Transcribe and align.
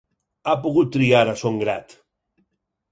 Ha 0.51 0.55
pogut 0.63 0.89
triar 0.95 1.23
a 1.35 1.39
son 1.43 1.61
grat. 1.67 1.97